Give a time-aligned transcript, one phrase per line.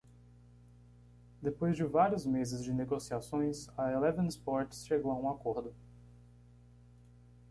[1.43, 5.75] Depois de vários meses de negociações, a Eleven Sports chegou a um acordo.